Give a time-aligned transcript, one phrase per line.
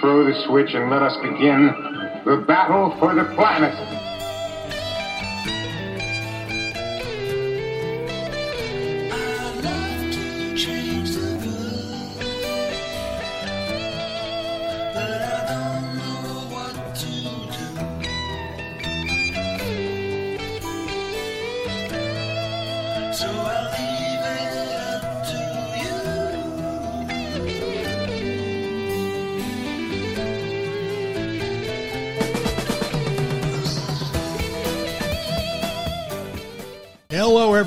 [0.00, 1.72] throw the switch and let us begin
[2.24, 4.05] the battle for the planet.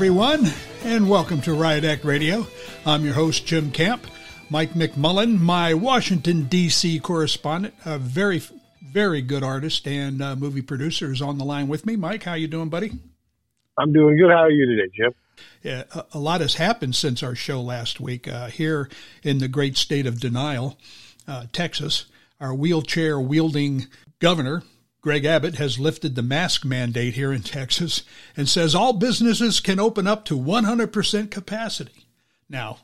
[0.09, 0.52] Everyone,
[0.86, 2.48] and welcome to Riot Act Radio.
[2.84, 4.08] I'm your host, Jim Camp.
[4.50, 7.00] Mike McMullen, my Washington, D.C.
[7.00, 8.41] correspondent, a very,
[8.81, 11.95] very good artist and uh, movie producer, is on the line with me.
[11.95, 12.91] Mike, how you doing, buddy?
[13.77, 14.31] I'm doing good.
[14.31, 15.14] How are you today, Jim?
[15.62, 18.28] Yeah, a, a lot has happened since our show last week.
[18.28, 18.89] Uh, here
[19.22, 20.80] in the great state of denial,
[21.28, 22.05] uh, Texas,
[22.41, 23.86] our wheelchair wielding
[24.17, 24.64] governor,
[25.02, 28.03] Greg Abbott has lifted the mask mandate here in Texas
[28.36, 32.05] and says all businesses can open up to 100% capacity.
[32.50, 32.80] Now,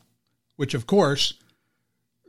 [0.55, 1.33] which of course,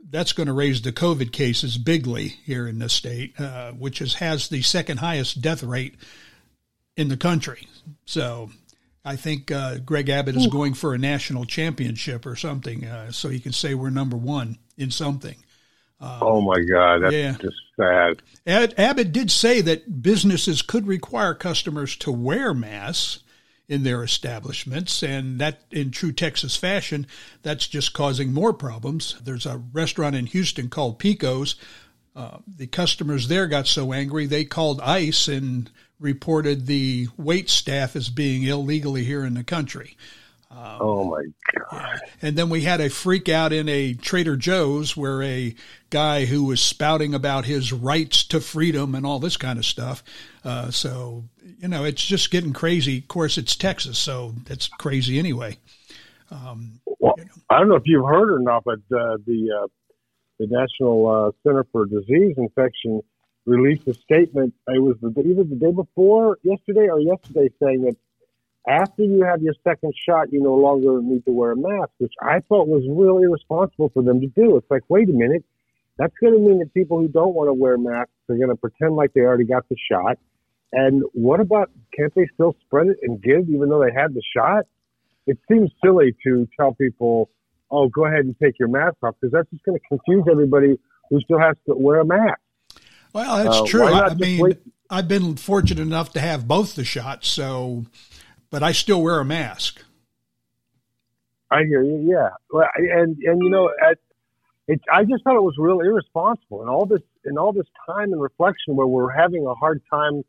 [0.09, 4.15] that's going to raise the COVID cases bigly here in the state, uh, which is,
[4.15, 5.95] has the second highest death rate
[6.95, 7.67] in the country.
[8.05, 8.49] So
[9.05, 13.29] I think uh, Greg Abbott is going for a national championship or something uh, so
[13.29, 15.37] he can say we're number one in something.
[15.99, 17.35] Um, oh my God, that's yeah.
[17.39, 18.21] just sad.
[18.45, 23.23] Ad, Abbott did say that businesses could require customers to wear masks
[23.67, 27.05] in their establishments, and that, in true Texas fashion,
[27.41, 29.15] that's just causing more problems.
[29.21, 31.55] There's a restaurant in Houston called Pico's.
[32.15, 37.95] Uh, the customers there got so angry they called ICE and reported the wait staff
[37.95, 39.97] as being illegally here in the country.
[40.49, 41.23] Um, oh my
[41.69, 41.99] god!
[42.21, 45.53] And then we had a freak out in a Trader Joe's where a
[45.89, 50.03] guy who was spouting about his rights to freedom and all this kind of stuff.
[50.45, 51.25] Uh, so
[51.59, 52.99] you know, it's just getting crazy.
[52.99, 55.57] Of course, it's Texas, so it's crazy anyway.
[56.31, 57.31] Um, well, you know.
[57.49, 59.67] I don't know if you've heard or not, but uh, the uh,
[60.39, 63.01] the National uh, Center for Disease Infection
[63.45, 64.53] released a statement.
[64.67, 67.95] It was the, either the day before yesterday or yesterday, saying that
[68.67, 72.13] after you have your second shot, you no longer need to wear a mask, which
[72.21, 74.57] I thought was really irresponsible for them to do.
[74.57, 75.43] It's like, wait a minute,
[75.97, 78.55] that's going to mean that people who don't want to wear masks are going to
[78.55, 80.17] pretend like they already got the shot.
[80.73, 84.21] And what about, can't they still spread it and give even though they had the
[84.35, 84.65] shot?
[85.25, 87.29] It seems silly to tell people,
[87.71, 90.77] oh, go ahead and take your mask off because that's just going to confuse everybody
[91.09, 92.39] who still has to wear a mask.
[93.13, 93.85] Well, that's uh, true.
[93.85, 94.59] I mean, wait?
[94.89, 97.85] I've been fortunate enough to have both the shots, so
[98.49, 99.83] but I still wear a mask.
[101.49, 102.05] I hear you.
[102.09, 103.97] Yeah, well, and and you know, at,
[104.67, 108.11] it, I just thought it was real irresponsible, and all this and all this time
[108.11, 110.23] and reflection where we're having a hard time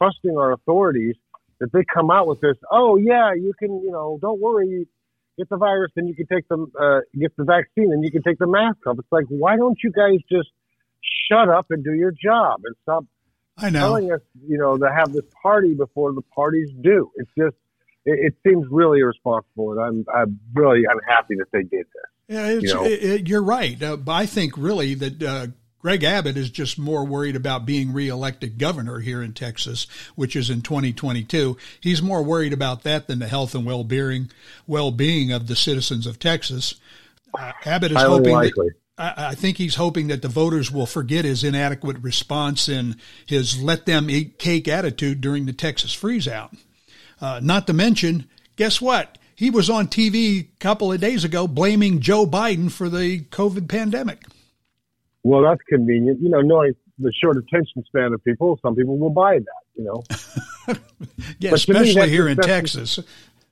[0.00, 1.16] trusting our authorities
[1.60, 2.56] that they come out with this.
[2.70, 4.86] Oh yeah, you can, you know, don't worry,
[5.38, 8.22] get the virus, and you can take the uh, get the vaccine, and you can
[8.22, 8.96] take the mask off.
[8.98, 10.50] It's like, why don't you guys just
[11.30, 13.04] shut up and do your job and stop
[13.62, 13.80] I know.
[13.80, 17.10] telling us, you know, to have this party before the parties do.
[17.16, 17.56] It's just,
[18.04, 22.04] it, it seems really irresponsible, and I'm, I'm really unhappy that they did this.
[22.28, 22.84] Yeah, you know?
[22.84, 23.80] it, it, you're right.
[23.82, 25.46] Uh, I think really that uh,
[25.80, 30.50] Greg Abbott is just more worried about being reelected governor here in Texas, which is
[30.50, 31.56] in 2022.
[31.80, 34.30] He's more worried about that than the health and well-being
[34.66, 36.74] well-being of the citizens of Texas.
[37.32, 38.68] Uh, Abbott is Highly hoping likely.
[38.68, 42.96] that I, think he's hoping that the voters will forget his inadequate response and
[43.26, 46.52] his let them eat cake attitude during the Texas freeze out.
[47.20, 49.18] Uh, not to mention, guess what?
[49.34, 53.68] He was on TV a couple of days ago blaming Joe Biden for the COVID
[53.68, 54.22] pandemic.
[55.22, 56.20] Well, that's convenient.
[56.20, 59.84] You know, knowing the short attention span of people, some people will buy that, you
[59.84, 60.02] know.
[61.38, 62.98] yeah, but especially me, here in Texas.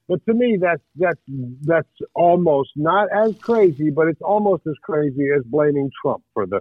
[0.08, 1.20] But to me, that's that's
[1.62, 6.60] that's almost not as crazy, but it's almost as crazy as blaming Trump for the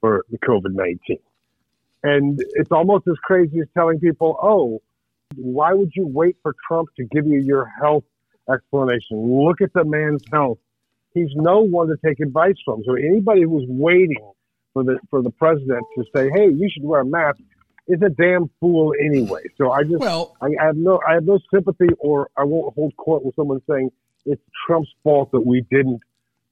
[0.00, 1.18] for the COVID nineteen,
[2.02, 4.80] and it's almost as crazy as telling people, "Oh,
[5.36, 8.04] why would you wait for Trump to give you your health
[8.50, 9.44] explanation?
[9.44, 10.58] Look at the man's health.
[11.12, 12.82] He's no one to take advice from.
[12.86, 14.32] So anybody who's waiting
[14.72, 17.40] for the for the president to say, "Hey, you should wear a mask,"
[17.88, 19.42] is a damn fool anyway.
[19.56, 22.74] So I just, well, I, I have no, I have no sympathy, or I won't
[22.74, 23.90] hold court with someone saying
[24.26, 26.02] it's Trump's fault that we didn't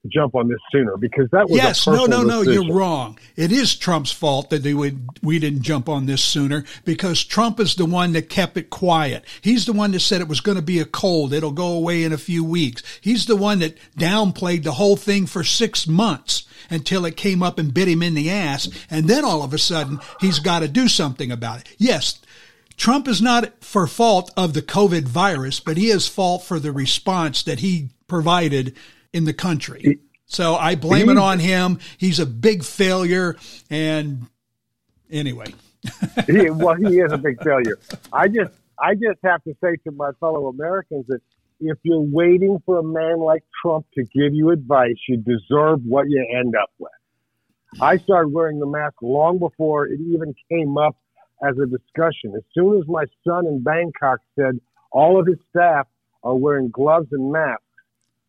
[0.09, 2.43] jump on this sooner because that was yes, no, no, no.
[2.43, 2.63] Decision.
[2.63, 3.17] You're wrong.
[3.35, 7.59] It is Trump's fault that they would we didn't jump on this sooner because Trump
[7.59, 9.23] is the one that kept it quiet.
[9.41, 11.33] He's the one that said it was going to be a cold.
[11.33, 12.83] It'll go away in a few weeks.
[13.01, 17.59] He's the one that downplayed the whole thing for six months until it came up
[17.59, 20.67] and bit him in the ass, and then all of a sudden he's got to
[20.67, 21.75] do something about it.
[21.77, 22.19] Yes.
[22.77, 26.71] Trump is not for fault of the COVID virus, but he is fault for the
[26.71, 28.75] response that he provided
[29.17, 29.99] in the country.
[30.27, 31.79] So I blame it on him.
[31.97, 33.35] He's a big failure.
[33.69, 34.27] And
[35.09, 35.53] anyway,
[36.27, 37.79] he, well, he is a big failure.
[38.13, 41.21] I just, I just have to say to my fellow Americans that
[41.59, 46.07] if you're waiting for a man like Trump to give you advice, you deserve what
[46.09, 46.91] you end up with.
[47.81, 50.95] I started wearing the mask long before it even came up
[51.43, 52.33] as a discussion.
[52.35, 54.59] As soon as my son in Bangkok said
[54.91, 55.87] all of his staff
[56.23, 57.63] are wearing gloves and masks,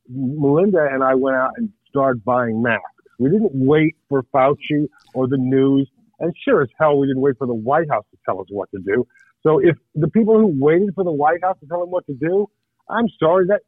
[0.08, 2.84] Melinda and I went out and started buying masks.
[3.18, 5.88] We didn't wait for Fauci or the news.
[6.20, 8.70] And sure as hell, we didn't wait for the White House to tell us what
[8.72, 9.06] to do.
[9.42, 12.14] So if the people who waited for the White House to tell them what to
[12.14, 12.48] do,
[12.88, 13.60] I'm sorry that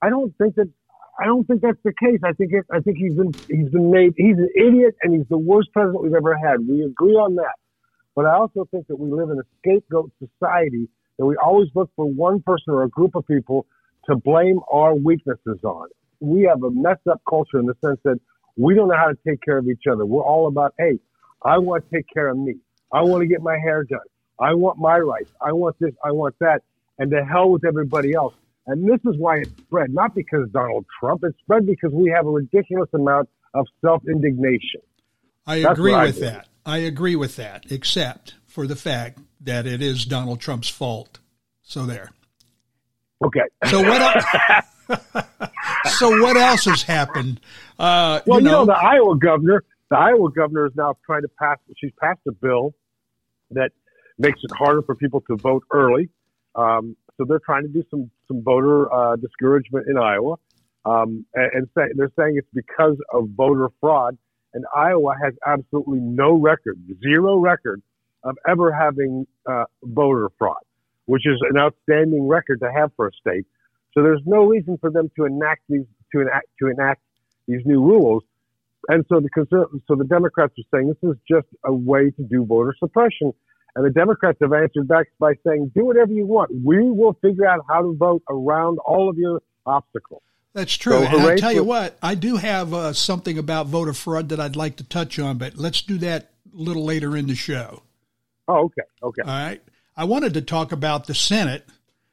[0.00, 0.70] I don't think that
[1.18, 2.20] I don't think that's the case.
[2.24, 5.28] I think it, I think he's been he's been made he's an idiot and he's
[5.28, 6.66] the worst president we've ever had.
[6.66, 7.54] We agree on that.
[8.14, 10.88] But I also think that we live in a scapegoat society
[11.18, 13.66] that we always look for one person or a group of people
[14.06, 15.88] to blame our weaknesses on.
[16.20, 18.20] We have a messed up culture in the sense that
[18.56, 20.04] we don't know how to take care of each other.
[20.04, 20.98] We're all about, hey,
[21.42, 22.54] I want to take care of me.
[22.92, 24.00] I want to get my hair done.
[24.38, 25.30] I want my rights.
[25.40, 25.92] I want this.
[26.04, 26.62] I want that.
[26.98, 28.34] And to hell with everybody else.
[28.66, 31.24] And this is why it spread, not because Donald Trump.
[31.24, 34.82] It spread because we have a ridiculous amount of self indignation.
[35.46, 36.48] I That's agree with I that.
[36.64, 41.18] I agree with that, except for the fact that it is Donald Trump's fault.
[41.62, 42.10] So there.
[43.24, 43.40] Okay.
[43.66, 44.24] So what?
[45.86, 47.40] so what else has happened?
[47.78, 51.22] Uh, well, you know, you know, the Iowa governor, the Iowa governor is now trying
[51.22, 51.58] to pass.
[51.78, 52.74] She's passed a bill
[53.50, 53.70] that
[54.18, 56.08] makes it harder for people to vote early.
[56.54, 60.36] Um, so they're trying to do some some voter uh, discouragement in Iowa,
[60.84, 64.18] um, and, and say, they're saying it's because of voter fraud.
[64.54, 67.80] And Iowa has absolutely no record, zero record
[68.22, 70.60] of ever having uh, voter fraud
[71.06, 73.46] which is an outstanding record to have for a state.
[73.94, 77.00] So there's no reason for them to enact these to enact to enact
[77.46, 78.22] these new rules.
[78.88, 79.28] And so the
[79.86, 83.32] so the Democrats are saying this is just a way to do voter suppression.
[83.74, 86.50] And the Democrats have answered back by saying, do whatever you want.
[86.62, 90.22] We will figure out how to vote around all of your obstacles.
[90.52, 90.98] That's true.
[90.98, 94.40] So, and I tell you what, I do have uh, something about voter fraud that
[94.40, 97.82] I'd like to touch on, but let's do that a little later in the show.
[98.46, 98.82] Oh, okay.
[99.02, 99.22] Okay.
[99.22, 99.62] All right.
[99.96, 101.66] I wanted to talk about the Senate,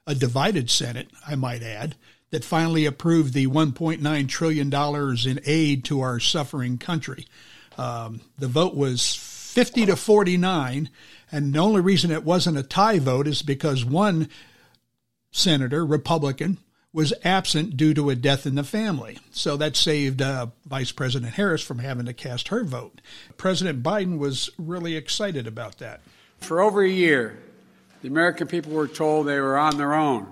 [0.05, 1.95] a divided Senate, I might add,
[2.31, 4.73] that finally approved the $1.9 trillion
[5.27, 7.25] in aid to our suffering country.
[7.77, 10.89] Um, the vote was 50 to 49,
[11.31, 14.29] and the only reason it wasn't a tie vote is because one
[15.31, 16.57] senator, Republican,
[16.91, 19.19] was absent due to a death in the family.
[19.31, 22.99] So that saved uh, Vice President Harris from having to cast her vote.
[23.37, 26.01] President Biden was really excited about that.
[26.39, 27.37] For over a year,
[28.01, 30.27] the American people were told they were on their own.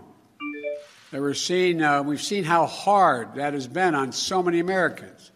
[1.11, 5.31] They were seen, uh, we've seen how hard that has been on so many Americans.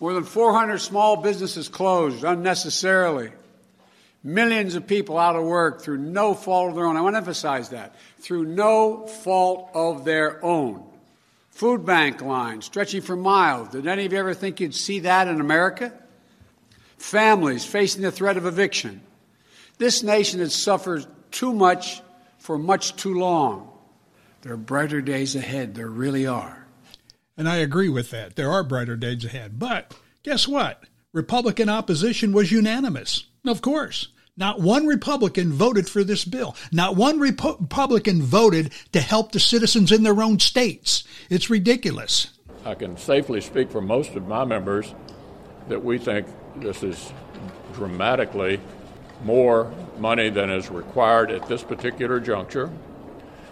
[0.00, 3.32] More than 400 small businesses closed unnecessarily.
[4.22, 6.96] Millions of people out of work through no fault of their own.
[6.96, 7.94] I want to emphasize that.
[8.18, 10.84] Through no fault of their own.
[11.50, 13.70] Food bank lines stretching for miles.
[13.70, 15.92] Did any of you ever think you'd see that in America?
[16.98, 19.00] Families facing the threat of eviction.
[19.78, 22.02] This nation has suffered too much
[22.38, 23.70] for much too long.
[24.42, 25.74] There are brighter days ahead.
[25.74, 26.66] There really are.
[27.36, 28.36] And I agree with that.
[28.36, 29.58] There are brighter days ahead.
[29.58, 30.84] But guess what?
[31.12, 33.26] Republican opposition was unanimous.
[33.46, 34.08] Of course.
[34.36, 36.54] Not one Republican voted for this bill.
[36.70, 41.02] Not one Repo- Republican voted to help the citizens in their own states.
[41.28, 42.28] It's ridiculous.
[42.64, 44.94] I can safely speak for most of my members
[45.68, 47.12] that we think this is
[47.72, 48.60] dramatically
[49.22, 52.70] more money than is required at this particular juncture.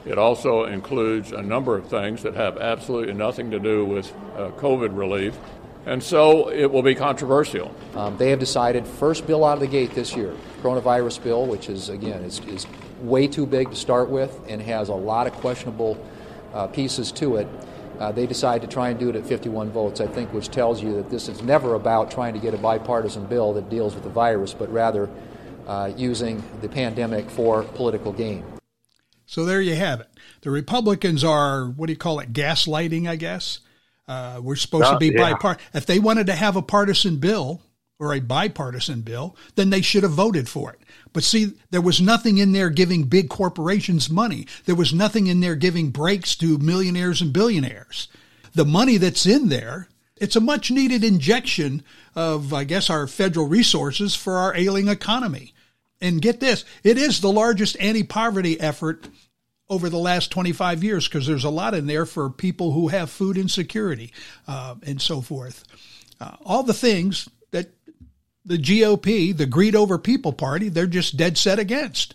[0.05, 4.51] It also includes a number of things that have absolutely nothing to do with uh,
[4.53, 5.37] COVID relief.
[5.85, 7.75] And so it will be controversial.
[7.95, 11.69] Um, they have decided first bill out of the gate this year, coronavirus bill, which
[11.69, 12.67] is again is, is
[13.01, 15.97] way too big to start with and has a lot of questionable
[16.55, 17.49] uh, pieces to it.
[17.99, 20.83] Uh, they decide to try and do it at 51 votes, I think, which tells
[20.83, 24.05] you that this is never about trying to get a bipartisan bill that deals with
[24.05, 25.09] the virus, but rather
[25.67, 28.45] uh, using the pandemic for political gain.
[29.27, 30.09] So there you have it.
[30.43, 33.61] The Republicans are, what do you call it, gaslighting, I guess.
[34.07, 35.33] Uh, we're supposed to be yeah.
[35.33, 35.69] bipartisan.
[35.75, 37.61] If they wanted to have a partisan bill
[37.99, 40.81] or a bipartisan bill, then they should have voted for it.
[41.13, 44.47] But see, there was nothing in there giving big corporations money.
[44.67, 48.07] There was nothing in there giving breaks to millionaires and billionaires.
[48.55, 51.83] The money that's in there, it's a much needed injection
[52.15, 55.53] of, I guess, our federal resources for our ailing economy.
[56.01, 59.09] And get this, it is the largest anti poverty effort
[59.69, 63.11] over the last 25 years because there's a lot in there for people who have
[63.11, 64.13] food insecurity
[64.47, 65.65] uh, and so forth.
[66.21, 67.71] Uh, all the things that
[68.45, 72.15] the GOP, the Greed Over People Party, they're just dead set against.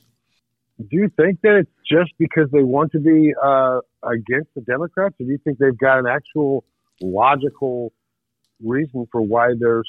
[0.80, 5.16] Do you think that it's just because they want to be uh, against the Democrats,
[5.20, 6.64] or do you think they've got an actual
[7.02, 7.92] logical
[8.64, 9.84] reason for why they're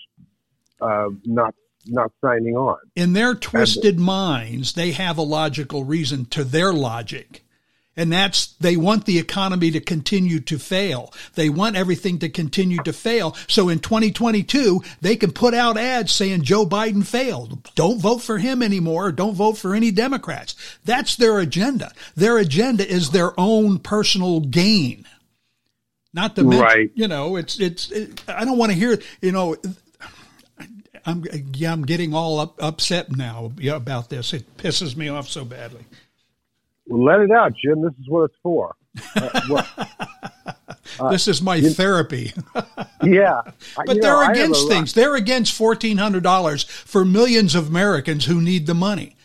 [0.80, 1.54] uh, not
[1.86, 2.78] not signing on?
[2.96, 7.44] In their twisted minds, they have a logical reason to their logic.
[7.94, 11.12] And that's, they want the economy to continue to fail.
[11.34, 13.36] They want everything to continue to fail.
[13.48, 17.70] So in 2022, they can put out ads saying Joe Biden failed.
[17.74, 19.12] Don't vote for him anymore.
[19.12, 20.54] Don't vote for any Democrats.
[20.86, 21.92] That's their agenda.
[22.16, 25.06] Their agenda is their own personal gain.
[26.14, 26.90] Not the, right.
[26.94, 29.56] you know, it's, it's, it, I don't want to hear, you know,
[31.04, 34.32] I'm, yeah, I'm getting all up, upset now about this.
[34.32, 35.84] It pisses me off so badly.
[36.86, 37.82] Well, let it out, Jim.
[37.82, 38.74] This is what it's for.
[39.16, 39.66] Uh, well,
[41.00, 42.32] uh, this is my therapy.
[43.02, 43.40] yeah,
[43.76, 44.92] but you they're know, against things.
[44.92, 49.16] They're against fourteen hundred dollars for millions of Americans who need the money.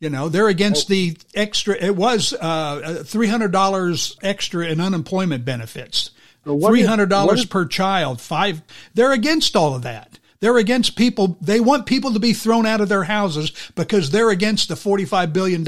[0.00, 1.76] You know, they're against the extra.
[1.76, 6.10] It was uh, three hundred dollars extra in unemployment benefits.
[6.44, 8.20] Three hundred dollars per child.
[8.20, 8.62] Five.
[8.94, 10.18] They're against all of that.
[10.44, 11.38] They're against people.
[11.40, 15.32] They want people to be thrown out of their houses because they're against the $45
[15.32, 15.66] billion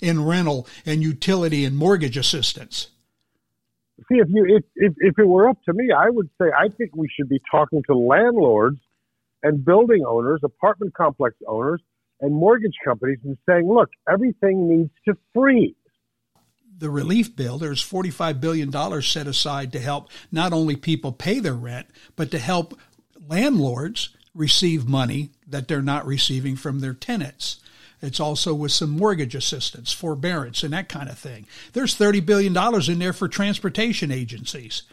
[0.00, 2.88] in rental and utility and mortgage assistance.
[4.08, 6.68] See, if you if, if, if it were up to me, I would say I
[6.68, 8.80] think we should be talking to landlords
[9.44, 11.80] and building owners, apartment complex owners,
[12.20, 15.76] and mortgage companies and saying, look, everything needs to freeze
[16.78, 21.54] the relief bill, there's $45 billion set aside to help not only people pay their
[21.54, 22.78] rent, but to help
[23.28, 27.60] landlords receive money that they're not receiving from their tenants.
[28.00, 31.46] It's also with some mortgage assistance, forbearance, and that kind of thing.
[31.72, 32.56] There's $30 billion
[32.90, 34.84] in there for transportation agencies.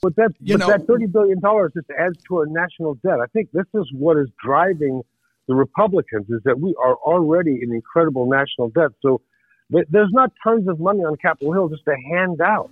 [0.00, 1.40] But that, you but know, that $30 billion
[1.74, 3.18] just adds to our national debt.
[3.22, 5.02] I think this is what is driving
[5.46, 8.90] the Republicans is that we are already in incredible national debt.
[9.02, 9.20] So
[9.70, 12.70] there's not tons of money on Capitol Hill just to hand out.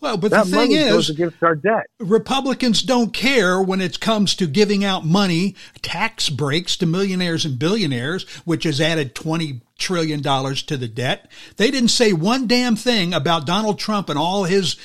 [0.00, 1.86] Well, but that the thing is, against our debt.
[1.98, 7.58] Republicans don't care when it comes to giving out money, tax breaks to millionaires and
[7.58, 11.30] billionaires, which has added $20 trillion to the debt.
[11.56, 14.76] They didn't say one damn thing about Donald Trump and all his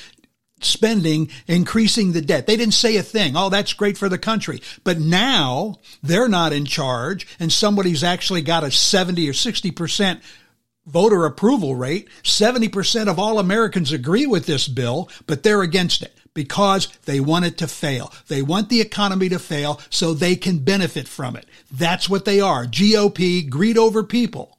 [0.64, 2.46] spending increasing the debt.
[2.46, 3.36] They didn't say a thing.
[3.36, 4.60] Oh, that's great for the country.
[4.84, 10.20] But now they're not in charge and somebody's actually got a 70 or 60%
[10.86, 12.08] voter approval rate.
[12.22, 17.44] 70% of all Americans agree with this bill, but they're against it because they want
[17.44, 18.12] it to fail.
[18.28, 21.46] They want the economy to fail so they can benefit from it.
[21.70, 22.64] That's what they are.
[22.64, 24.58] GOP, greed over people.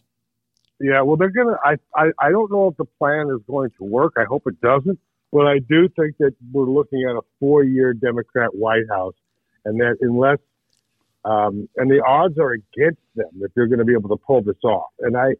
[0.79, 3.71] Yeah, well, they're going to, I, I, I don't know if the plan is going
[3.77, 4.13] to work.
[4.17, 4.99] I hope it doesn't.
[5.33, 9.15] But I do think that we're looking at a four year Democrat White House
[9.65, 10.37] and that unless,
[11.25, 14.43] um, and the odds are against them that they're going to be able to pull
[14.43, 14.91] this off.
[14.99, 15.33] And I,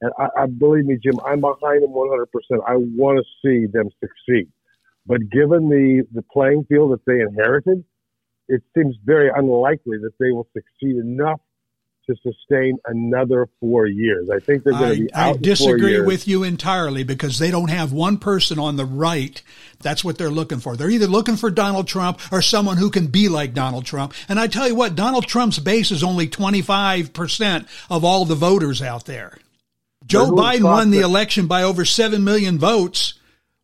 [0.00, 2.26] and I, I believe me, Jim, I'm behind them 100%.
[2.66, 4.48] I want to see them succeed.
[5.06, 7.84] But given the, the playing field that they inherited,
[8.48, 11.40] it seems very unlikely that they will succeed enough
[12.08, 14.30] to sustain another four years.
[14.30, 17.68] I think they're going to be I, I disagree with you entirely because they don't
[17.68, 19.42] have one person on the right.
[19.80, 20.74] That's what they're looking for.
[20.74, 24.14] They're either looking for Donald Trump or someone who can be like Donald Trump.
[24.28, 28.80] And I tell you what, Donald Trump's base is only 25% of all the voters
[28.80, 29.36] out there.
[30.08, 33.14] Joe Biden won the election by over 7 million votes.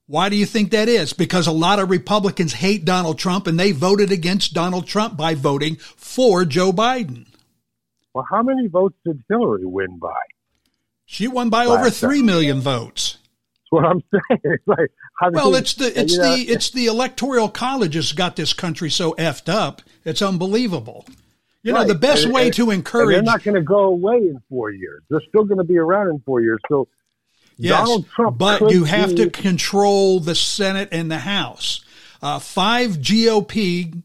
[0.07, 1.15] Why do you think that is?
[1.15, 5.35] Because a lot of Republicans hate Donald Trump and they voted against Donald Trump by
[5.35, 7.27] voting for Joe Biden.
[8.13, 10.13] Well, how many votes did Hillary win by?
[11.07, 13.17] She won by over 3 million votes.
[13.57, 14.41] That's what I'm saying.
[14.45, 14.91] It's like,
[15.33, 19.53] well, it's the it's the it's the electoral college has got this country so effed
[19.53, 19.81] up.
[20.05, 21.07] It's unbelievable.
[21.65, 21.81] You right.
[21.81, 23.15] know, the best and, way and, to encourage.
[23.15, 25.03] they're not going to go away in four years.
[25.09, 26.61] They're still going to be around in four years.
[26.69, 26.89] So,
[27.57, 28.37] yes, Donald Trump.
[28.37, 29.17] But you have be...
[29.17, 31.83] to control the Senate and the House.
[32.21, 34.03] Uh, five GOP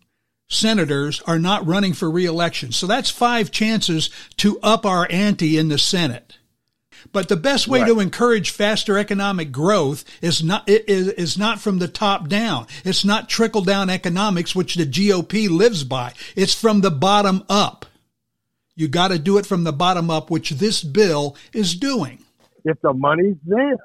[0.48, 2.72] senators are not running for reelection.
[2.72, 6.39] So that's five chances to up our ante in the Senate.
[7.12, 7.88] But the best way right.
[7.88, 12.68] to encourage faster economic growth is not is, is not from the top down.
[12.84, 16.14] It's not trickle down economics, which the GOP lives by.
[16.36, 17.86] It's from the bottom up.
[18.76, 22.24] You got to do it from the bottom up, which this bill is doing.
[22.64, 23.78] If the money's there,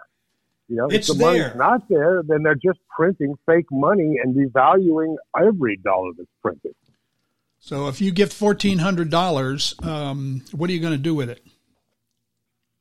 [0.69, 1.33] you know, it's if the there.
[1.33, 6.75] money's not there, then they're just printing fake money and devaluing every dollar that's printed.
[7.59, 11.31] So if you gift fourteen hundred dollars, um, what are you going to do with
[11.31, 11.43] it?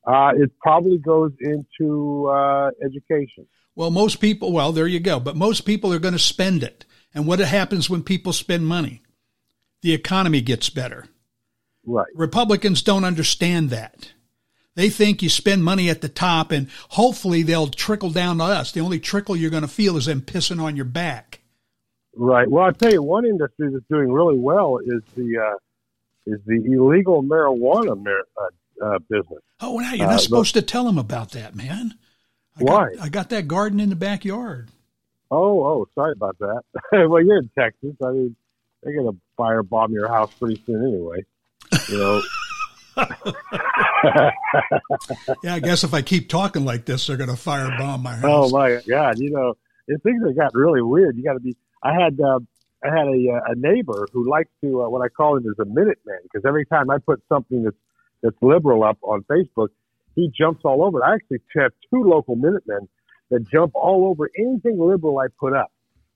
[0.06, 3.48] Uh, it probably goes into uh, education.
[3.76, 5.20] Well, most people, well, there you go.
[5.20, 6.86] But most people are going to spend it.
[7.14, 9.02] And what happens when people spend money?
[9.82, 11.06] The economy gets better.
[11.86, 12.08] Right.
[12.16, 14.14] Republicans don't understand that.
[14.76, 18.72] They think you spend money at the top and hopefully they'll trickle down to us.
[18.72, 21.42] The only trickle you're going to feel is them pissing on your back.
[22.16, 22.50] Right.
[22.50, 25.58] Well, I'll tell you, one industry that's doing really well is the uh,
[26.26, 28.48] is the illegal marijuana mar- uh,
[28.84, 29.40] uh, business.
[29.62, 31.96] Oh, now you're not uh, supposed to tell them about that, man.
[32.60, 32.94] I why?
[32.96, 34.70] Got, I got that garden in the backyard.
[35.32, 36.62] Oh, oh, sorry about that.
[36.92, 37.96] well, you're in Texas.
[38.04, 38.36] I mean,
[38.82, 41.26] they're gonna firebomb your house pretty soon anyway.
[41.90, 42.22] You know.
[45.44, 48.24] yeah, I guess if I keep talking like this, they're gonna firebomb my house.
[48.26, 49.18] Oh my God!
[49.18, 49.56] You know,
[50.04, 51.18] things have got really weird.
[51.18, 51.56] You got to be.
[51.82, 52.20] I had.
[52.20, 52.40] Uh,
[52.84, 55.66] I had a, a neighbor who liked to uh, what I call him is a
[55.66, 57.78] minute man because every time I put something that's
[58.24, 59.68] that's liberal up on Facebook,
[60.16, 61.04] he jumps all over it.
[61.04, 62.88] I actually have two local Minutemen
[63.30, 65.72] that jump all over anything liberal I put up.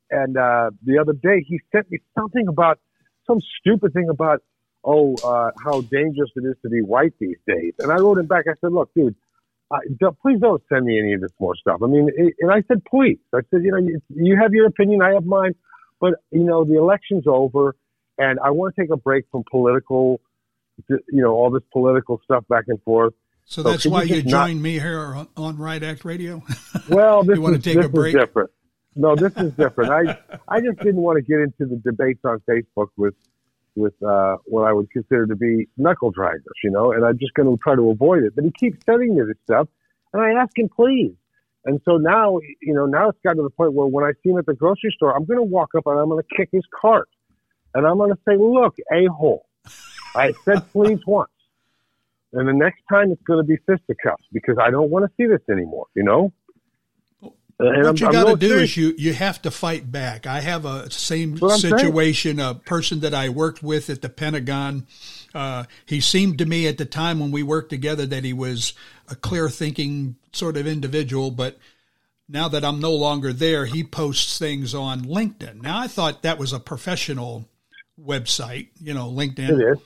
[0.09, 2.79] And uh, the other day, he sent me something about
[3.25, 4.41] some stupid thing about,
[4.83, 7.73] oh, uh, how dangerous it is to be white these days.
[7.79, 8.45] And I wrote him back.
[8.47, 9.15] I said, look, dude,
[9.69, 9.79] uh,
[10.21, 11.81] please don't send me any of this more stuff.
[11.83, 13.19] I mean, it, and I said, please.
[13.33, 15.55] I said, you know, you, you have your opinion, I have mine,
[15.99, 17.75] but you know, the election's over,
[18.17, 20.21] and I want to take a break from political
[20.89, 23.13] you know, all this political stuff back and forth.
[23.45, 26.43] So, so that's why you, you joined me here on, on Riot Act Radio.
[26.89, 28.15] Well, this you want is, to take a break?
[28.15, 28.49] different.
[28.95, 29.91] No, this is different.
[29.91, 30.17] I
[30.47, 33.13] I just didn't want to get into the debates on Facebook with
[33.75, 37.33] with uh, what I would consider to be knuckle draggers, you know, and I'm just
[37.33, 38.35] going to try to avoid it.
[38.35, 39.67] But he keeps sending me this stuff,
[40.13, 41.13] and I ask him, please.
[41.65, 44.29] And so now, you know, now it's got to the point where when I see
[44.29, 46.49] him at the grocery store, I'm going to walk up and I'm going to kick
[46.51, 47.09] his cart,
[47.73, 49.45] and I'm going to say, look, a hole.
[50.15, 51.29] I said please once.
[52.33, 55.27] And the next time it's going to be fisticuffs because I don't want to see
[55.27, 56.33] this anymore, you know?
[57.59, 58.69] And what I'm, you got to do serious.
[58.71, 60.27] is you, you have to fight back.
[60.27, 64.85] I have a same situation, a person that I worked with at the Pentagon.
[65.33, 68.73] Uh, he seemed to me at the time when we worked together that he was
[69.09, 71.57] a clear thinking sort of individual, but
[72.29, 75.61] now that I'm no longer there, he posts things on LinkedIn.
[75.61, 77.49] Now I thought that was a professional
[77.99, 79.49] website, you know, LinkedIn.
[79.49, 79.77] It is.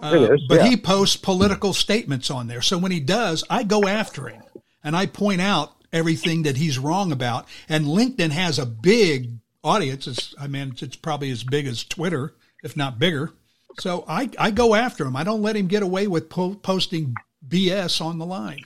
[0.00, 0.68] Uh, but yeah.
[0.68, 2.62] he posts political statements on there.
[2.62, 4.42] So when he does, I go after him
[4.82, 7.46] and I point out everything that he's wrong about.
[7.68, 10.06] And LinkedIn has a big audience.
[10.06, 13.32] It's, I mean, it's, it's probably as big as Twitter, if not bigger.
[13.78, 15.16] So I, I go after him.
[15.16, 17.14] I don't let him get away with po- posting
[17.46, 18.64] BS on the line.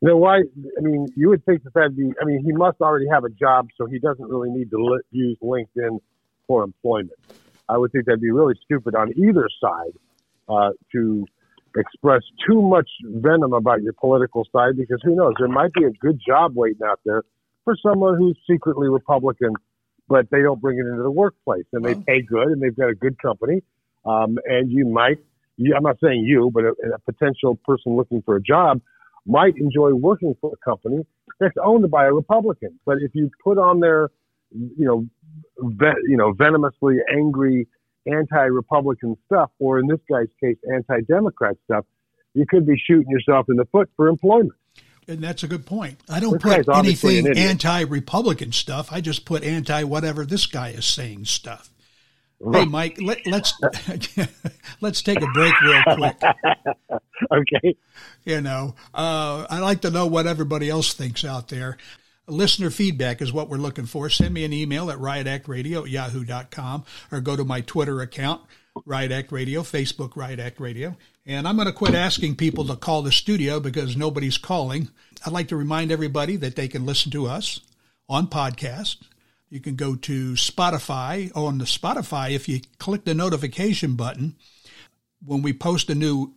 [0.00, 0.38] You know why?
[0.38, 2.12] I mean, you would think that that'd be.
[2.20, 5.02] I mean, he must already have a job, so he doesn't really need to li-
[5.12, 6.00] use LinkedIn
[6.48, 7.12] for employment.
[7.68, 9.92] I would think that'd be really stupid on either side
[10.48, 11.26] uh, to
[11.76, 15.34] express too much venom about your political side because who knows?
[15.38, 17.22] There might be a good job waiting out there
[17.64, 19.54] for someone who's secretly Republican,
[20.08, 22.90] but they don't bring it into the workplace and they pay good and they've got
[22.90, 23.62] a good company.
[24.04, 25.18] Um, and you might,
[25.56, 28.80] you, I'm not saying you, but a, a potential person looking for a job
[29.26, 31.06] might enjoy working for a company
[31.38, 32.78] that's owned by a Republican.
[32.84, 34.10] But if you put on their,
[34.50, 35.06] you know,
[35.58, 37.68] ve- you know, venomously angry
[38.06, 41.84] anti-Republican stuff, or in this guy's case, anti-Democrat stuff,
[42.34, 44.52] you could be shooting yourself in the foot for employment.
[45.08, 46.00] And that's a good point.
[46.08, 48.92] I don't this put anything an anti-Republican stuff.
[48.92, 51.68] I just put anti-whatever this guy is saying stuff.
[52.50, 53.54] Hey, Mike, let, let's
[54.80, 56.20] let's take a break real quick.
[57.32, 57.76] okay.
[58.24, 61.76] You know, uh, I like to know what everybody else thinks out there.
[62.28, 64.08] Listener feedback is what we're looking for.
[64.08, 68.42] Send me an email at riotactradio at yahoo.com or go to my Twitter account,
[68.86, 70.96] Riot Act Radio, Facebook Riot Act Radio.
[71.26, 74.88] And I'm going to quit asking people to call the studio because nobody's calling.
[75.26, 77.60] I'd like to remind everybody that they can listen to us
[78.08, 78.98] on podcast.
[79.50, 81.30] You can go to Spotify.
[81.34, 84.36] Oh, on the Spotify, if you click the notification button,
[85.24, 86.34] when we post a new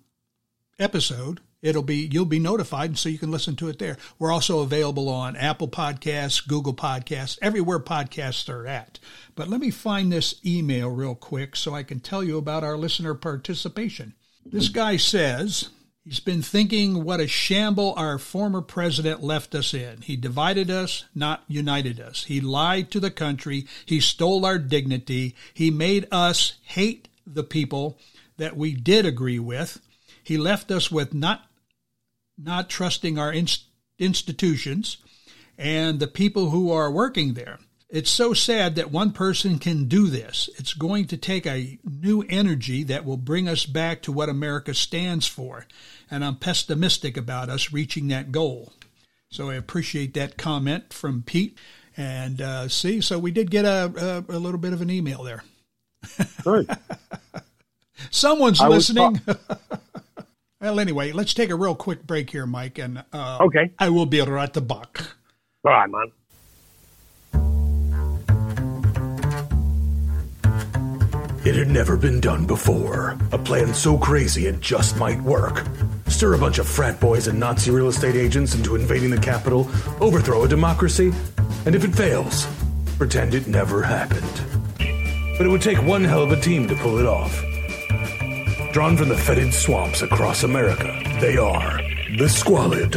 [0.77, 3.97] episode, it'll be you'll be notified and so you can listen to it there.
[4.19, 8.99] We're also available on Apple Podcasts, Google Podcasts, everywhere podcasts are at.
[9.35, 12.77] But let me find this email real quick so I can tell you about our
[12.77, 14.13] listener participation.
[14.45, 15.69] This guy says
[16.05, 20.01] He's been thinking what a shamble our former president left us in.
[20.01, 22.25] He divided us, not united us.
[22.25, 23.65] He lied to the country.
[23.87, 25.35] He stole our dignity.
[25.51, 27.97] He made us hate the people
[28.37, 29.81] that we did agree with.
[30.23, 31.47] He left us with not
[32.37, 33.65] not trusting our inst-
[33.99, 34.97] institutions
[35.57, 37.59] and the people who are working there.
[37.89, 40.49] It's so sad that one person can do this.
[40.57, 44.73] It's going to take a new energy that will bring us back to what America
[44.73, 45.67] stands for.
[46.09, 48.73] And I'm pessimistic about us reaching that goal.
[49.29, 51.57] So I appreciate that comment from Pete.
[51.95, 55.23] And uh, see, so we did get a, a, a little bit of an email
[55.23, 55.43] there.
[56.43, 56.69] Good.
[58.09, 59.21] Someone's listening.
[60.61, 64.05] well, anyway, let's take a real quick break here, Mike, and uh, okay, I will
[64.05, 65.01] be right back.
[65.65, 66.11] All right, man.
[71.45, 73.15] It had never been done before.
[73.31, 75.63] A plan so crazy it just might work.
[76.07, 79.69] Stir a bunch of frat boys and Nazi real estate agents into invading the capital,
[79.99, 81.13] overthrow a democracy,
[81.67, 82.47] and if it fails,
[82.97, 84.23] pretend it never happened.
[85.37, 87.43] But it would take one hell of a team to pull it off.
[88.75, 91.79] Drawn from the fetid swamps across America, they are
[92.17, 92.91] the Squalid.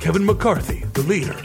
[0.00, 1.36] Kevin McCarthy, the leader.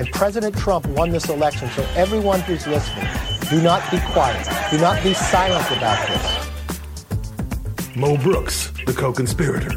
[0.00, 3.06] And President Trump won this election, so everyone who's listening,
[3.50, 4.44] do not be quiet.
[4.72, 7.94] Do not be silent about this.
[7.94, 9.70] Mo Brooks, the co-conspirator.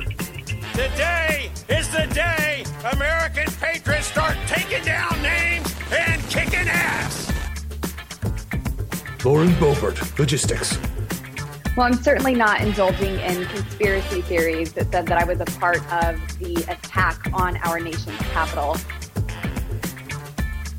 [0.74, 7.32] Today is the day American patriots start taking down names and kicking ass.
[9.24, 10.80] Lauren Boebert, logistics.
[11.80, 15.78] Well, I'm certainly not indulging in conspiracy theories that said that I was a part
[15.94, 18.76] of the attack on our nation's capital.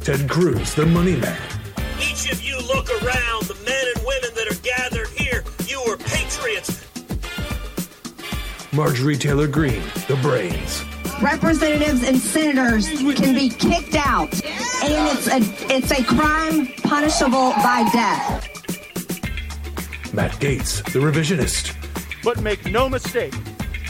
[0.00, 1.40] Ted Cruz, the money man.
[1.98, 5.96] Each of you look around, the men and women that are gathered here, you are
[5.96, 6.84] patriots.
[8.70, 10.84] Marjorie Taylor Greene, the brains.
[11.22, 14.34] Representatives and senators can be kicked out,
[14.84, 15.38] and it's a
[15.74, 18.60] it's a crime punishable by death.
[20.20, 21.74] Matt Gaetz, the revisionist.
[22.22, 23.33] But make no mistake,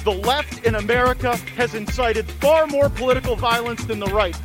[0.04, 4.40] the left in America has incited far more political violence than the right.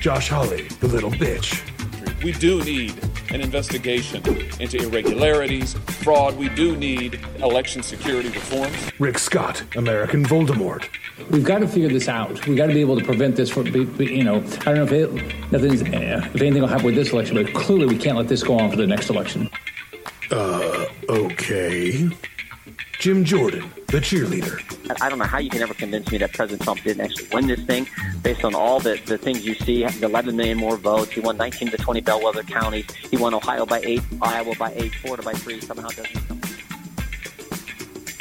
[0.00, 1.62] Josh Hawley, the little bitch.
[2.24, 2.92] We do need
[3.30, 4.26] an investigation
[4.58, 6.36] into irregularities, fraud.
[6.36, 8.76] We do need election security reforms.
[8.98, 10.88] Rick Scott, American Voldemort.
[11.30, 12.44] We've got to figure this out.
[12.48, 14.82] We've got to be able to prevent this from, being, you know, I don't know
[14.82, 18.16] if, it, nothing's, eh, if anything will happen with this election, but clearly we can't
[18.16, 19.48] let this go on for the next election.
[20.34, 22.08] Uh, okay.
[22.98, 24.58] Jim Jordan, the cheerleader.
[25.00, 27.46] I don't know how you can ever convince me that President Trump didn't actually win
[27.46, 27.86] this thing
[28.22, 29.84] based on all the, the things you see.
[29.84, 31.12] The 11 million more votes.
[31.12, 32.90] He won 19 to 20 bellwether counties.
[32.90, 35.60] He won Ohio by 8, Iowa by 8, Florida by 3.
[35.60, 36.16] Somehow doesn't.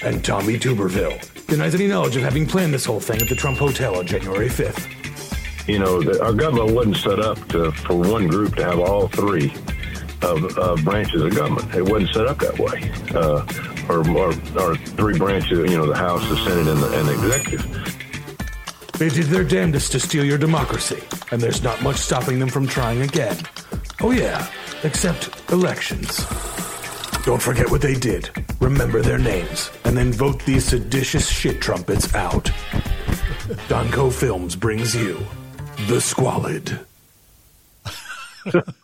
[0.03, 3.57] And Tommy Tuberville denies any knowledge of having planned this whole thing at the Trump
[3.57, 5.67] Hotel on January 5th.
[5.67, 9.51] You know, our government wasn't set up to, for one group to have all three
[10.23, 11.73] of uh, branches of government.
[11.75, 12.91] It wasn't set up that way.
[13.13, 13.45] Uh,
[13.89, 17.13] or, or, or, three branches, you know, the House, the Senate, and the, and the
[17.13, 18.93] executive.
[18.97, 22.67] They did their damnedest to steal your democracy, and there's not much stopping them from
[22.67, 23.37] trying again.
[24.01, 24.47] Oh, yeah,
[24.83, 26.25] except elections.
[27.25, 28.29] Don't forget what they did.
[28.61, 32.45] Remember their names, and then vote these seditious shit trumpets out.
[33.67, 35.19] Donco Films brings you
[35.87, 36.79] The Squalid.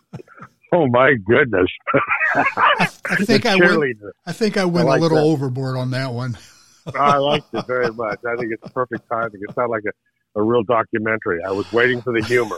[0.71, 1.67] Oh my goodness!
[2.36, 2.86] I
[3.23, 4.01] think I went.
[4.25, 5.23] I think I went I like a little that.
[5.23, 6.38] overboard on that one.
[6.95, 8.19] I liked it very much.
[8.25, 9.41] I think it's perfect timing.
[9.41, 11.39] It sounded like a, a real documentary.
[11.43, 12.58] I was waiting for the humor.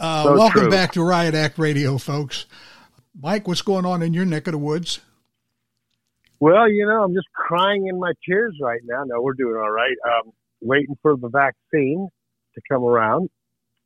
[0.00, 0.70] Uh, so welcome true.
[0.70, 2.46] back to Riot Act Radio, folks.
[3.20, 5.00] Mike, what's going on in your neck of the woods?
[6.40, 9.04] Well, you know, I'm just crying in my tears right now.
[9.04, 9.96] No, we're doing all right.
[10.04, 12.08] Um, waiting for the vaccine
[12.54, 13.28] to come around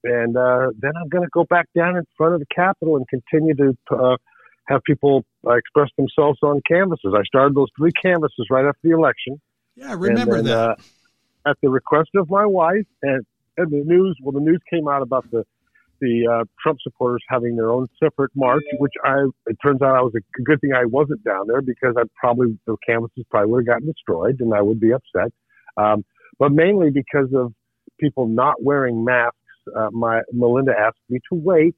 [0.07, 3.07] and uh, then I'm going to go back down in front of the Capitol and
[3.09, 4.17] continue to uh,
[4.69, 7.15] have people uh, express themselves on canvases.
[7.17, 9.41] I started those three canvases right after the election.
[9.75, 10.71] Yeah, I remember then, that.
[10.71, 10.77] Uh,
[11.47, 13.25] at the request of my wife, and,
[13.57, 14.17] and the news.
[14.23, 15.45] Well, the news came out about the
[16.01, 20.03] the uh, Trump supporters having their own separate march, which I it turns out I
[20.03, 23.61] was a good thing I wasn't down there because I probably the canvases probably would
[23.61, 25.33] have gotten destroyed and I would be upset.
[25.77, 26.05] Um,
[26.39, 27.53] but mainly because of
[27.99, 29.36] people not wearing masks
[29.75, 31.75] uh, my Melinda asked me to wait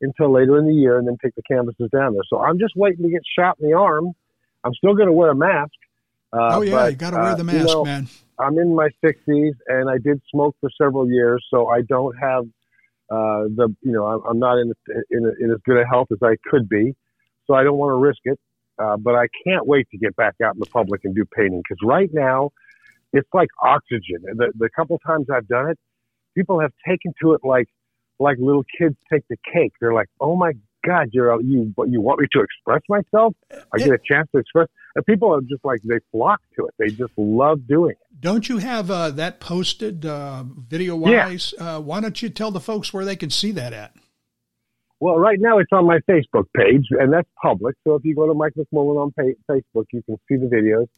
[0.00, 2.22] until later in the year and then take the canvases down there.
[2.28, 4.12] So I'm just waiting to get shot in the arm.
[4.64, 5.72] I'm still going to wear a mask.
[6.32, 8.08] Uh, oh yeah, but, you got to wear the uh, mask, you know, man.
[8.38, 12.44] I'm in my 60s and I did smoke for several years, so I don't have
[13.10, 14.72] uh, the you know I'm, I'm not in
[15.10, 16.94] in, in as good a health as I could be,
[17.46, 18.38] so I don't want to risk it.
[18.78, 21.60] uh, but I can't wait to get back out in the public and do painting
[21.60, 22.50] because right now
[23.12, 24.22] it's like oxygen.
[24.22, 25.78] The, the couple times I've done it,
[26.34, 27.68] people have taken to it like
[28.18, 29.72] like little kids take the cake.
[29.80, 30.52] They're like, "Oh my
[30.86, 33.34] God, you're you you want me to express myself?
[33.72, 36.74] I get a chance to express." And people are just like they flock to it.
[36.78, 38.20] They just love doing it.
[38.20, 41.54] Don't you have uh, that posted uh, video wise?
[41.56, 41.76] Yeah.
[41.76, 43.94] Uh, why don't you tell the folks where they can see that at?
[45.00, 47.74] Well, right now it's on my Facebook page, and that's public.
[47.84, 49.12] So if you go to Mike McMullen on
[49.48, 50.88] Facebook, you can see the videos.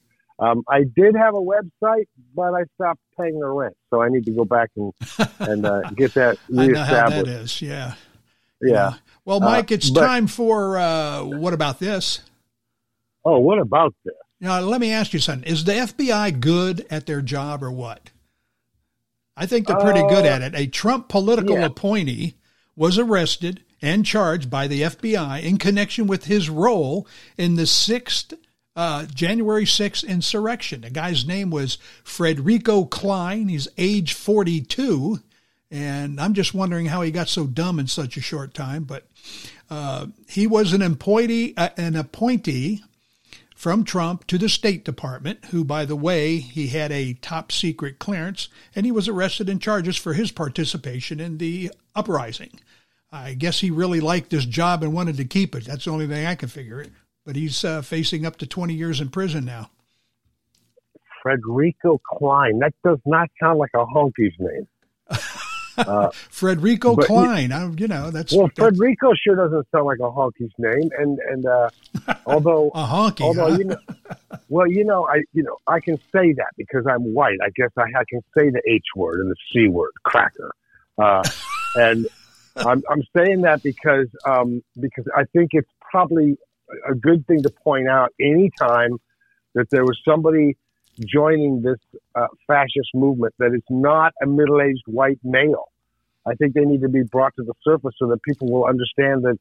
[0.42, 4.24] Um, I did have a website, but I stopped paying the rent, so I need
[4.24, 4.92] to go back and
[5.38, 6.58] and uh, get that reestablished.
[6.58, 7.62] I know how that is.
[7.62, 7.94] Yeah.
[8.60, 8.72] Yeah.
[8.72, 8.94] yeah.
[9.24, 12.22] Well, Mike, it's uh, but, time for uh, what about this?
[13.24, 14.14] Oh, what about this?
[14.40, 15.48] Now, let me ask you something.
[15.48, 18.10] Is the FBI good at their job or what?
[19.36, 20.54] I think they're pretty good at it.
[20.56, 21.66] A Trump political yeah.
[21.66, 22.34] appointee
[22.74, 27.06] was arrested and charged by the FBI in connection with his role
[27.38, 28.34] in the sixth
[28.74, 30.82] uh, January 6th insurrection.
[30.82, 33.48] The guy's name was Frederico Klein.
[33.48, 35.20] He's age 42.
[35.70, 38.84] And I'm just wondering how he got so dumb in such a short time.
[38.84, 39.06] But
[39.70, 42.82] uh, he was an appointee, uh, an appointee
[43.56, 47.98] from Trump to the State Department, who, by the way, he had a top secret
[47.98, 52.58] clearance, and he was arrested and charges for his participation in the uprising.
[53.12, 55.64] I guess he really liked this job and wanted to keep it.
[55.64, 56.86] That's the only thing I can figure.
[57.24, 59.70] But he's uh, facing up to 20 years in prison now.
[61.24, 62.58] Frederico Klein.
[62.58, 64.68] That does not sound like a honky's name.
[65.78, 67.50] Uh, Frederico Klein.
[67.50, 68.50] I, you know, that's well.
[68.54, 71.70] That's, Frederico sure doesn't sound like a honky's name, and and uh,
[72.26, 73.56] although a honky, although huh?
[73.56, 73.78] you know,
[74.50, 77.38] well, you know, I you know I can say that because I'm white.
[77.42, 80.52] I guess I, I can say the H word and the C word, cracker,
[80.98, 81.22] uh,
[81.76, 82.06] and
[82.56, 86.36] I'm, I'm saying that because um, because I think it's probably
[86.88, 88.98] a good thing to point out anytime
[89.54, 90.56] that there was somebody
[91.00, 91.78] joining this
[92.14, 95.70] uh, fascist movement that is not a middle-aged white male.
[96.26, 99.24] I think they need to be brought to the surface so that people will understand
[99.24, 99.38] that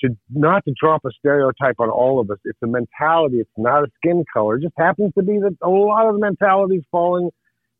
[0.00, 2.38] to not to drop a stereotype on all of us.
[2.44, 3.38] It's a mentality.
[3.38, 4.56] It's not a skin color.
[4.56, 7.30] It just happens to be that a lot of the mentality is falling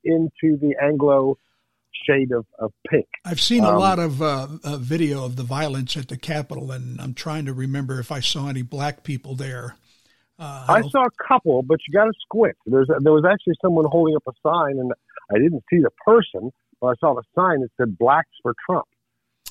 [0.05, 1.39] into the Anglo
[2.07, 3.07] shade of, of pink.
[3.25, 6.73] I've seen um, a lot of uh, uh, video of the violence at the Capitol,
[6.73, 9.77] and I'm trying to remember if I saw any black people there.
[10.39, 12.57] Uh, I, I saw a couple, but you got to squint.
[12.65, 14.93] There's a, there was actually someone holding up a sign, and
[15.31, 16.51] I didn't see the person,
[16.81, 18.87] but I saw the sign that said "Blacks for Trump,"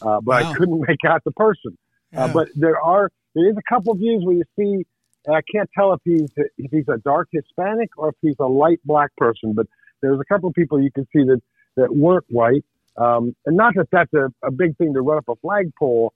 [0.02, 0.52] uh, but wow.
[0.52, 1.78] I couldn't make out the person.
[2.16, 2.34] Uh, yeah.
[2.34, 4.86] but there are there is a couple of views where you see,
[5.28, 8.48] and I can't tell if he's if he's a dark Hispanic or if he's a
[8.48, 9.68] light black person, but
[10.02, 11.42] there's a couple of people you can see that
[11.80, 12.66] that weren't white.
[12.98, 16.14] Um, and not that that's a, a big thing to run up a flagpole,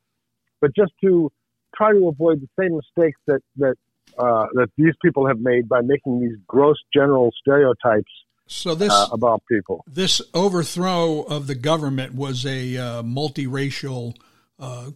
[0.60, 1.32] but just to
[1.76, 3.76] try to avoid the same mistakes that that
[4.18, 8.12] uh, that these people have made by making these gross general stereotypes.
[8.48, 14.16] So this uh, about people, this overthrow of the government was a uh, multiracial
[14.60, 14.92] uh,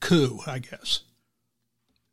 [0.00, 1.00] coup, I guess.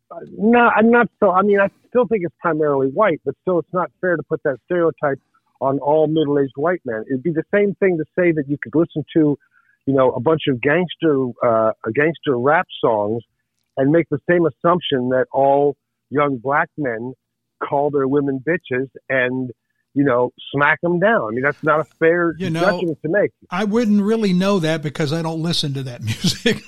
[0.10, 1.32] Uh, no, I'm not so.
[1.32, 4.42] I mean, I still think it's primarily white, but still, it's not fair to put
[4.44, 5.20] that stereotype
[5.62, 7.04] on all middle-aged white men.
[7.10, 9.38] It'd be the same thing to say that you could listen to,
[9.86, 13.24] you know, a bunch of gangster, uh, gangster rap songs,
[13.78, 15.76] and make the same assumption that all
[16.10, 17.14] young black men
[17.64, 19.52] call their women bitches and
[19.94, 21.30] you know smack them down.
[21.30, 23.32] I mean, that's not a fair you know, judgment to make.
[23.50, 26.62] I wouldn't really know that because I don't listen to that music.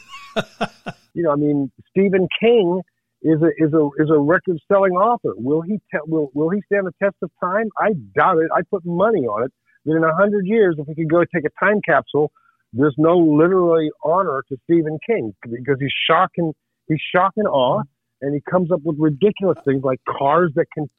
[1.13, 2.81] you know, I mean, Stephen King
[3.21, 5.33] is a is a is a record selling author.
[5.35, 7.69] Will he te- will will he stand the test of time?
[7.77, 8.49] I doubt it.
[8.55, 9.51] I put money on it
[9.85, 12.31] that in a hundred years, if we could go take a time capsule,
[12.73, 16.53] there's no literary honor to Stephen King because he's shocking
[16.87, 17.83] he's shocking awe,
[18.21, 20.89] and he comes up with ridiculous things like cars that can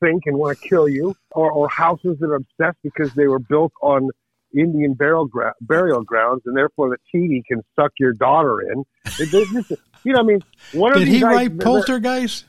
[0.00, 3.38] think and want to kill you, or, or houses that are obsessed because they were
[3.38, 4.10] built on
[4.54, 8.84] Indian burial, gra- burial grounds, and therefore the TV can suck your daughter in.
[9.18, 12.44] It, you know, I mean, what did he write Poltergeist?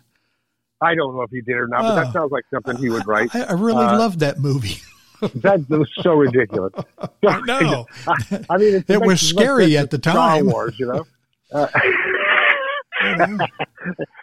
[0.81, 2.11] I don't know if he did or not, oh, but that oh.
[2.11, 3.33] sounds like something he would write.
[3.33, 4.81] I, I really uh, loved that movie.
[5.35, 6.73] that was so ridiculous.
[7.27, 7.85] I know.
[8.05, 10.15] I, I mean, it, it was scary at the time.
[10.15, 11.05] Star Wars, you know.
[11.53, 11.67] Uh,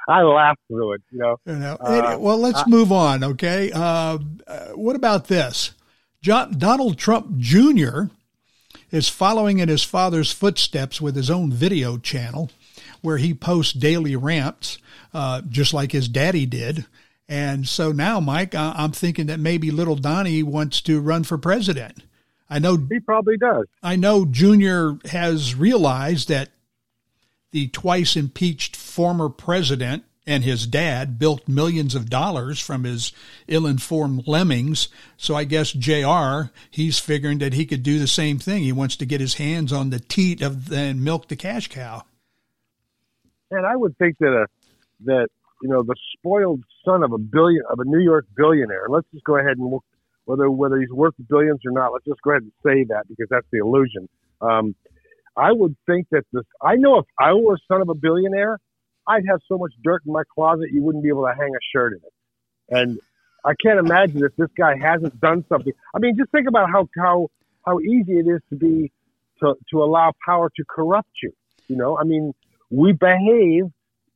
[0.09, 1.37] I laughed through it, you know.
[1.47, 1.77] You know.
[1.81, 3.71] Uh, well, let's move on, okay?
[3.73, 5.73] Uh, uh, what about this?
[6.23, 8.05] John, Donald Trump Jr.
[8.91, 12.51] is following in his father's footsteps with his own video channel
[13.03, 14.79] where he posts daily rants,
[15.13, 16.87] uh, just like his daddy did.
[17.29, 22.03] And so now, Mike, I'm thinking that maybe little Donnie wants to run for president.
[22.49, 23.67] I know he probably does.
[23.83, 26.51] I know Junior has realized that
[27.53, 33.13] the twice impeached former president and his dad built millions of dollars from his
[33.49, 34.89] ill-informed lemmings.
[35.17, 38.63] So I guess JR, he's figuring that he could do the same thing.
[38.63, 42.05] He wants to get his hands on the teat of and milk the cash cow.
[43.51, 44.47] And I would think that a
[45.05, 45.29] that
[45.63, 48.87] you know the spoiled son of a billion of a New York billionaire.
[48.89, 49.85] Let's just go ahead and look
[50.25, 51.93] whether whether he's worth billions or not.
[51.93, 54.09] Let's just go ahead and say that because that's the illusion.
[54.41, 54.75] Um,
[55.37, 56.45] I would think that this.
[56.63, 58.59] I know if I were a son of a billionaire,
[59.07, 61.63] I'd have so much dirt in my closet you wouldn't be able to hang a
[61.73, 62.79] shirt in it.
[62.79, 63.01] And
[63.45, 65.73] I can't imagine if this guy hasn't done something.
[65.95, 67.29] I mean, just think about how how
[67.67, 68.93] how easy it is to be
[69.41, 71.33] to to allow power to corrupt you.
[71.69, 72.33] You know, I mean,
[72.71, 73.65] we behave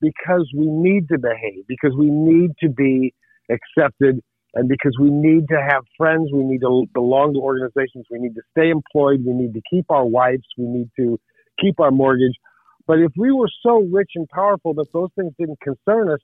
[0.01, 3.15] because we need to behave, because we need to be
[3.51, 4.21] accepted,
[4.55, 8.35] and because we need to have friends, we need to belong to organizations, we need
[8.35, 11.19] to stay employed, we need to keep our wives, we need to
[11.61, 12.35] keep our mortgage.
[12.87, 16.21] But if we were so rich and powerful that those things didn't concern us,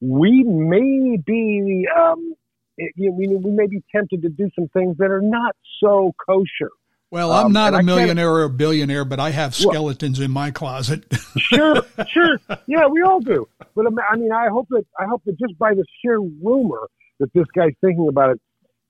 [0.00, 2.34] we may be um,
[2.78, 6.12] you know, we, we may be tempted to do some things that are not so
[6.26, 6.70] kosher.
[7.10, 10.30] Well, I'm um, not a millionaire or a billionaire, but I have skeletons well, in
[10.30, 11.04] my closet.
[11.38, 13.48] sure, sure, yeah, we all do.
[13.74, 16.88] But I mean, I hope that I hope that just by the sheer rumor
[17.20, 18.40] that this guy's thinking about it,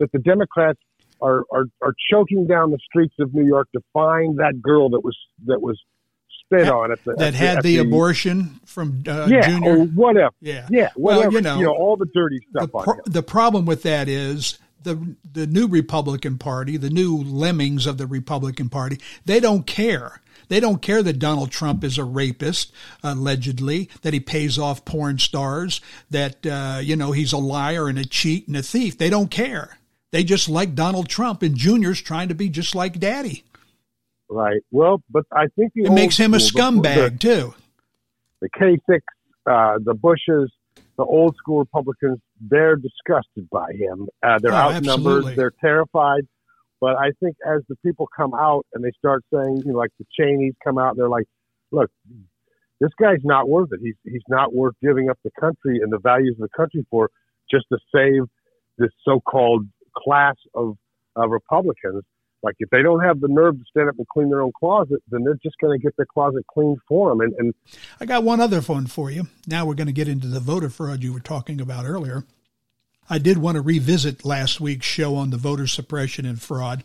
[0.00, 0.80] that the Democrats
[1.20, 5.04] are are, are choking down the streets of New York to find that girl that
[5.04, 5.80] was that was
[6.44, 9.78] spit on at the that at had the, the, abortion from uh, yeah, Junior.
[9.78, 10.34] or whatever.
[10.40, 11.22] Yeah, yeah, whatever.
[11.22, 12.72] Well, you know, you know all the dirty stuff.
[12.72, 17.86] The, pro- the problem with that is the the new Republican Party, the new lemmings
[17.86, 20.20] of the Republican Party, they don't care.
[20.48, 22.72] They don't care that Donald Trump is a rapist,
[23.02, 27.98] allegedly, that he pays off porn stars, that uh, you know he's a liar and
[27.98, 28.96] a cheat and a thief.
[28.96, 29.78] They don't care.
[30.10, 33.44] They just like Donald Trump, and Junior's trying to be just like Daddy.
[34.30, 34.62] Right.
[34.70, 37.54] Well, but I think it makes him a scumbag the, too.
[38.40, 39.00] The Kasich,
[39.46, 40.50] uh, the Bushes,
[40.98, 44.08] the old school Republicans, they're disgusted by him.
[44.22, 44.88] Uh, they're oh, outnumbered.
[44.88, 45.34] Absolutely.
[45.36, 46.26] They're terrified.
[46.80, 49.90] But I think as the people come out and they start saying, you know, like
[49.98, 51.26] the Cheneys come out, they're like,
[51.70, 51.90] look,
[52.80, 53.80] this guy's not worth it.
[53.82, 57.10] He's he's not worth giving up the country and the values of the country for
[57.50, 58.24] just to save
[58.76, 60.76] this so-called class of
[61.16, 62.04] uh, Republicans.
[62.42, 65.02] Like if they don't have the nerve to stand up and clean their own closet,
[65.10, 67.20] then they're just going to get their closet cleaned for them.
[67.20, 67.54] And, and
[68.00, 69.26] I got one other phone for you.
[69.46, 72.24] Now we're going to get into the voter fraud you were talking about earlier.
[73.10, 76.84] I did want to revisit last week's show on the voter suppression and fraud.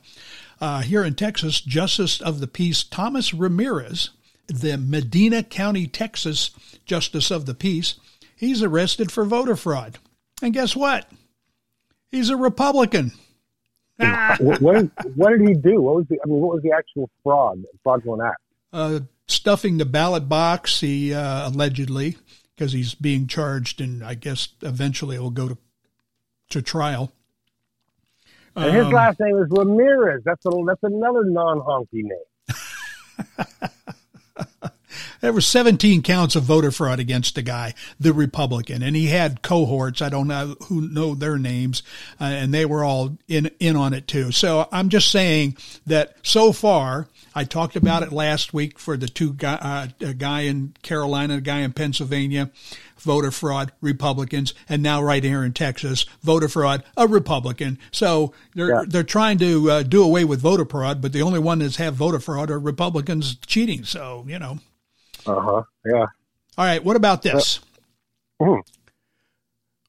[0.61, 4.11] Uh, here in Texas, Justice of the Peace Thomas Ramirez,
[4.47, 6.51] the Medina County, Texas
[6.85, 7.95] Justice of the Peace,
[8.35, 9.99] he's arrested for voter fraud.
[10.41, 11.11] And guess what?
[12.09, 13.11] He's a Republican.
[14.39, 15.81] What, what, what, did he do?
[15.81, 16.19] What was the?
[16.23, 17.63] I mean, what was the actual fraud?
[17.83, 18.41] Fraudulent act?
[18.71, 20.81] Uh, stuffing the ballot box.
[20.81, 22.17] He uh, allegedly,
[22.55, 25.57] because he's being charged, and I guess eventually it will go to
[26.49, 27.11] to trial.
[28.55, 30.21] And his um, last name is Ramirez.
[30.23, 33.69] That's a, that's another non honky name.
[35.23, 39.41] there were 17 counts of voter fraud against the guy, the Republican, and he had
[39.41, 40.01] cohorts.
[40.01, 41.81] I don't know who know their names,
[42.19, 44.33] uh, and they were all in in on it too.
[44.33, 45.55] So I'm just saying
[45.87, 50.13] that so far, I talked about it last week for the two guy, uh, a
[50.13, 52.51] guy in Carolina, a guy in Pennsylvania
[52.97, 57.77] voter fraud, Republicans, and now right here in Texas, voter fraud, a Republican.
[57.91, 58.83] So they're yeah.
[58.85, 61.93] they're trying to uh, do away with voter fraud, but the only one that's have
[61.93, 63.85] voter fraud are Republicans cheating.
[63.85, 64.59] So you know.
[65.25, 65.63] Uh huh.
[65.85, 66.05] Yeah.
[66.57, 66.83] All right.
[66.83, 67.59] What about this?
[68.39, 68.57] Uh,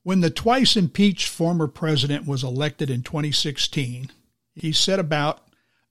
[0.02, 4.10] when the twice impeached former president was elected in 2016,
[4.54, 5.40] he set about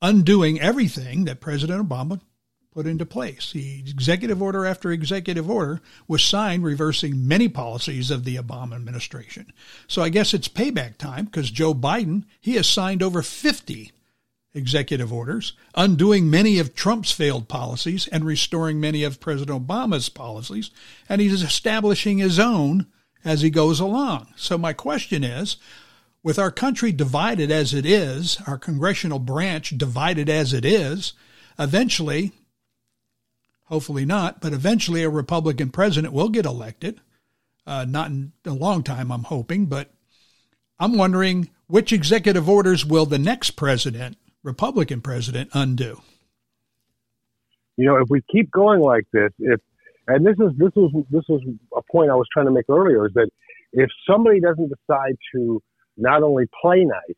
[0.02, 2.22] undoing everything that President Obama
[2.72, 3.52] put into place.
[3.52, 9.54] The executive order after executive order was signed reversing many policies of the Obama administration.
[9.88, 13.92] So I guess it's payback time because Joe Biden, he has signed over 50
[14.54, 20.70] executive orders, undoing many of Trump's failed policies and restoring many of President Obama's policies,
[21.10, 22.88] and he's establishing his own
[23.26, 24.28] as he goes along.
[24.36, 25.58] So my question is,
[26.22, 31.14] with our country divided as it is, our congressional branch divided as it is,
[31.58, 32.32] eventually
[33.66, 37.02] hopefully not, but eventually a Republican president will get elected.
[37.66, 39.92] Uh, not in a long time, I'm hoping, but
[40.80, 46.02] I'm wondering which executive orders will the next president, Republican president, undo?
[47.78, 49.60] You know, if we keep going like this, if
[50.08, 51.42] and this is this was this was
[51.76, 53.30] a point I was trying to make earlier is that
[53.72, 55.62] if somebody doesn't decide to
[55.98, 57.16] not only play nice,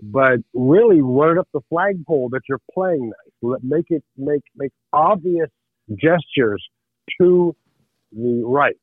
[0.00, 3.12] but really run up the flagpole that you're playing
[3.42, 5.48] nice, make it make make obvious
[5.90, 6.64] gestures
[7.20, 7.54] to
[8.12, 8.76] the right.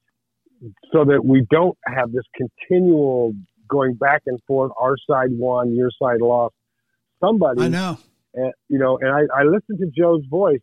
[0.94, 3.34] so that we don't have this continual
[3.68, 4.72] going back and forth.
[4.80, 6.56] Our side won, your side lost.
[7.24, 7.98] Somebody, I know,
[8.38, 10.62] uh, you know, and I, I listened to Joe's voice.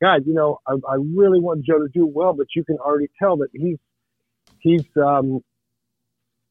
[0.00, 3.10] God, you know, I, I really want Joe to do well, but you can already
[3.18, 3.78] tell that he's
[4.60, 5.42] he's um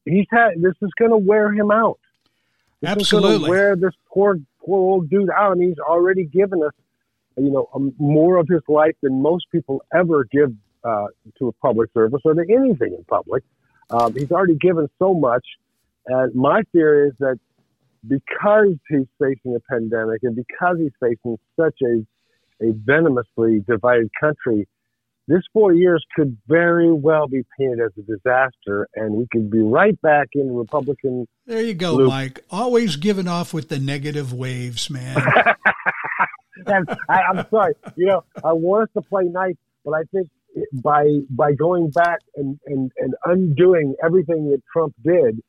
[0.04, 1.98] he's had this is going to wear him out.
[2.80, 5.56] This Absolutely, wear this poor poor old dude out.
[5.56, 6.72] Mean, he's already given us,
[7.36, 10.52] you know, um, more of his life than most people ever give
[10.84, 11.06] uh,
[11.38, 13.42] to a public service or to anything in public.
[13.90, 15.46] Um, he's already given so much,
[16.06, 17.38] and my theory is that
[18.06, 22.04] because he's facing a pandemic and because he's facing such a
[22.62, 24.68] a venomously divided country,
[25.26, 29.60] this four years could very well be painted as a disaster, and we could be
[29.60, 31.26] right back in Republican.
[31.46, 32.08] There you go, loop.
[32.08, 32.44] Mike.
[32.50, 35.16] Always giving off with the negative waves, man.
[36.66, 40.28] and I, I'm sorry, you know, I want us to play nice, but I think
[40.72, 45.40] by by going back and, and, and undoing everything that Trump did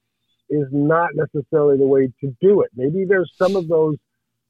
[0.50, 2.70] is not necessarily the way to do it.
[2.76, 3.96] Maybe there's some of those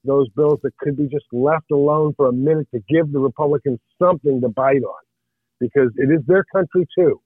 [0.04, 3.80] those bills that could be just left alone for a minute to give the Republicans
[3.98, 5.04] something to bite on,
[5.60, 7.20] because it is their country too.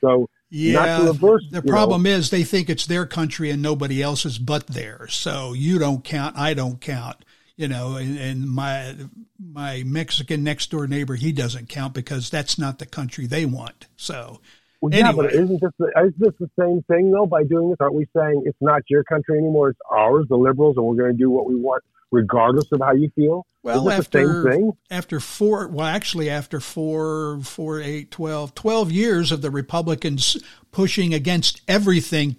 [0.00, 2.10] So yeah, reverse, the problem know.
[2.10, 5.14] is they think it's their country and nobody else's but theirs.
[5.14, 7.24] So you don't count, I don't count
[7.60, 8.96] you know, and, and, my
[9.38, 13.86] my Mexican next door neighbor, he doesn't count because that's not the country they want.
[13.96, 14.40] So,
[14.80, 15.08] well, anyway.
[15.08, 17.26] yeah, but isn't this, the, isn't this the same thing though?
[17.26, 19.70] By doing this, aren't we saying it's not your country anymore?
[19.70, 22.92] It's ours, the liberals, and we're going to do what we want, regardless of how
[22.92, 23.46] you feel.
[23.62, 29.50] Well, after after four, well, actually, after four, four, eight, 12, 12 years of the
[29.50, 30.38] Republicans
[30.72, 32.36] pushing against everything,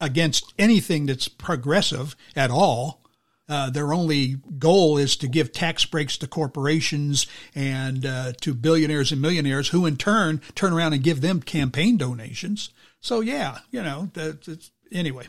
[0.00, 3.03] against anything that's progressive at all
[3.48, 9.12] uh, their only goal is to give tax breaks to corporations and uh, to billionaires
[9.12, 12.70] and millionaires, who in turn turn around and give them campaign donations.
[13.00, 15.26] So yeah, you know, that's, anyway,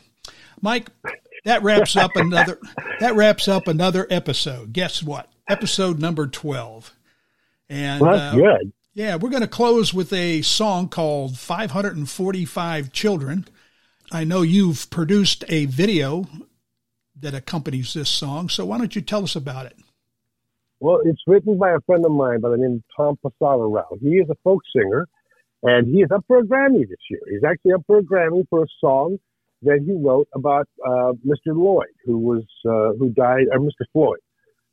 [0.62, 0.90] Mike,
[1.44, 2.58] that wraps up another
[3.00, 4.72] that wraps up another episode.
[4.72, 5.30] Guess what?
[5.50, 6.94] Episode number twelve.
[7.70, 8.74] And well, that's uh, good.
[8.94, 13.46] Yeah, we're going to close with a song called 545 Children.
[14.10, 16.28] I know you've produced a video
[17.20, 18.50] that accompanies this song.
[18.50, 19.78] So why don't you tell us about it?
[20.80, 23.98] Well, it's written by a friend of mine by the name of Tom Prasada Rao.
[24.02, 25.08] He is a folk singer,
[25.64, 27.22] and he is up for a Grammy this year.
[27.30, 29.18] He's actually up for a Grammy for a song
[29.62, 31.56] that he wrote about uh, Mr.
[31.56, 33.86] Lloyd, who was uh, who died, or Mr.
[33.94, 34.20] Floyd,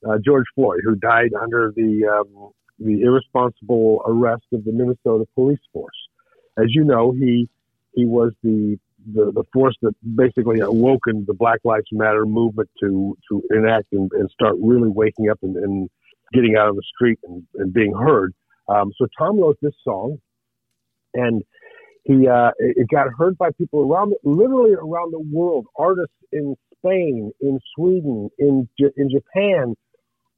[0.07, 5.61] uh, George Floyd, who died under the um, the irresponsible arrest of the Minnesota police
[5.73, 5.95] force.
[6.59, 7.49] As you know, he
[7.95, 8.79] he was the
[9.13, 14.11] the, the force that basically awoken the Black Lives Matter movement to to enact and,
[14.13, 15.91] and start really waking up and, and
[16.33, 18.33] getting out of the street and, and being heard.
[18.69, 20.19] Um, so Tom wrote this song,
[21.15, 21.43] and
[22.05, 25.67] he uh, it got heard by people around, literally around the world.
[25.79, 29.75] Artists in Spain, in Sweden, in in Japan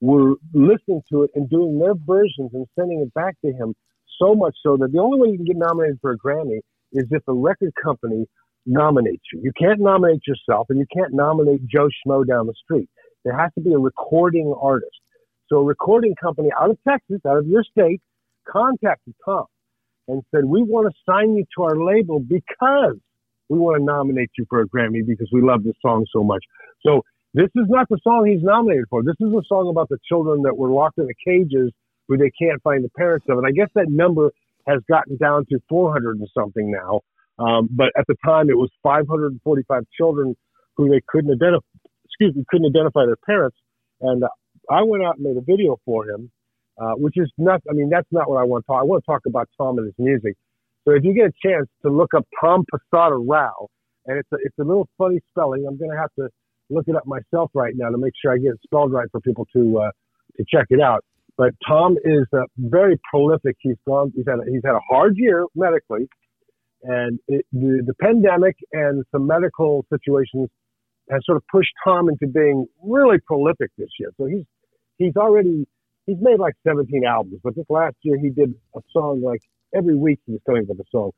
[0.00, 3.74] were listening to it and doing their versions and sending it back to him.
[4.20, 6.60] So much so that the only way you can get nominated for a Grammy
[6.92, 8.26] is if a record company
[8.66, 9.40] nominates you.
[9.42, 12.88] You can't nominate yourself and you can't nominate Joe Schmo down the street.
[13.24, 14.96] There has to be a recording artist.
[15.48, 18.00] So a recording company out of Texas, out of your state,
[18.50, 19.44] contacted Tom
[20.08, 22.96] and said, we want to sign you to our label because
[23.48, 26.42] we want to nominate you for a Grammy because we love this song so much.
[26.84, 27.02] So
[27.34, 29.02] this is not the song he's nominated for.
[29.02, 31.72] This is a song about the children that were locked in the cages
[32.06, 33.38] where they can't find the parents of.
[33.38, 34.30] And I guess that number
[34.66, 37.00] has gotten down to 400 and something now.
[37.38, 40.36] Um, but at the time, it was 545 children
[40.76, 41.66] who they couldn't identify.
[42.04, 43.56] Excuse me, couldn't identify their parents.
[44.00, 44.22] And
[44.70, 46.30] I went out and made a video for him,
[46.80, 47.60] uh, which is not.
[47.68, 48.80] I mean, that's not what I want to talk.
[48.80, 50.36] I want to talk about Tom and his music.
[50.84, 53.68] So if you get a chance to look up Tom Prasada Rao,
[54.06, 55.66] and it's a, it's a little funny spelling.
[55.66, 56.28] I'm going to have to
[56.70, 59.20] look it up myself right now to make sure I get it spelled right for
[59.20, 59.90] people to uh,
[60.36, 61.04] to check it out.
[61.36, 63.56] But Tom is uh, very prolific.
[63.60, 64.12] He's gone.
[64.14, 66.08] He's had a, he's had a hard year medically.
[66.84, 70.50] And it, the, the pandemic and some medical situations
[71.10, 74.10] has sort of pushed Tom into being really prolific this year.
[74.18, 74.44] So he's
[74.98, 75.66] he's already
[76.06, 79.40] he's made like 17 albums, but this last year he did a song like
[79.74, 81.12] every week he was coming with a song.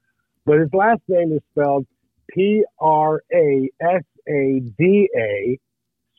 [0.45, 1.87] But his last name is spelled
[2.31, 5.59] P R A S A D A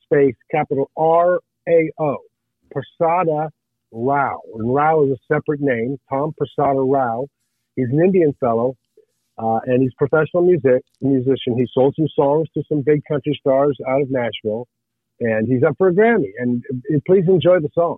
[0.04, 1.40] space capital R
[1.70, 2.18] A O.
[2.74, 3.50] Prasada
[3.92, 4.42] Rao.
[4.56, 7.28] And Rao is a separate name, Tom Prasada Rao.
[7.76, 8.76] He's an Indian fellow
[9.38, 11.58] uh, and he's a professional music musician.
[11.58, 14.68] He sold some songs to some big country stars out of Nashville,
[15.20, 16.32] and he's up for a Grammy.
[16.38, 17.98] And uh, please enjoy the song.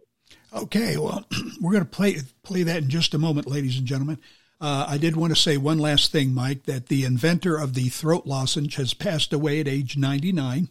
[0.53, 1.25] Okay, well,
[1.61, 4.19] we're going to play play that in just a moment, ladies and gentlemen.
[4.61, 7.87] Uh, I did want to say one last thing, Mike, that the inventor of the
[7.87, 10.69] throat lozenge has passed away at age 99.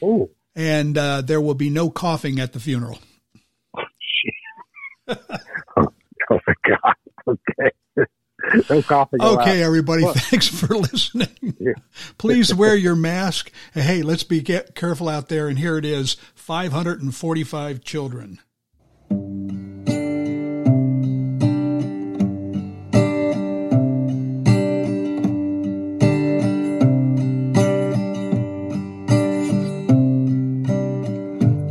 [0.00, 0.30] Oh.
[0.54, 3.00] And uh, there will be no coughing at the funeral.
[3.76, 3.82] oh,
[5.76, 6.94] oh my God.
[7.28, 7.70] Okay.
[8.70, 9.20] no coughing.
[9.20, 9.66] Okay, allowed.
[9.66, 10.16] everybody, What?
[10.16, 11.56] thanks for listening.
[12.18, 13.50] Please wear your mask.
[13.74, 15.48] Hey, let's be get careful out there.
[15.48, 18.38] And here it is 545 children.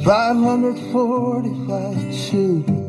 [0.05, 1.97] Five hundred forty-five
[2.29, 2.86] children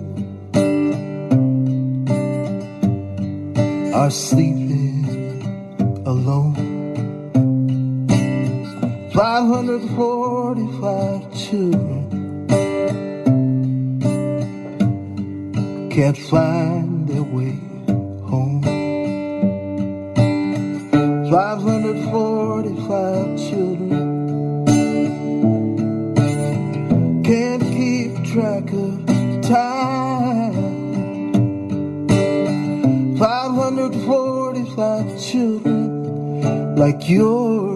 [3.99, 5.43] are sleeping
[6.07, 6.55] alone.
[9.13, 12.07] Five hundred forty-five children
[15.91, 16.78] can't find
[36.79, 37.68] like yours